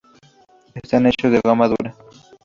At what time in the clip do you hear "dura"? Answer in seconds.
1.67-1.95